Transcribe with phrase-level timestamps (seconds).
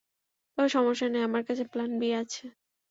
[0.57, 2.43] তবে সমস্যা নেই, আমার কাছে প্লান বি আছে!